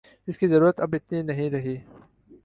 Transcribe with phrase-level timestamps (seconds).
[0.27, 1.75] اس کی ضرورت اب اتنی نہیں رہی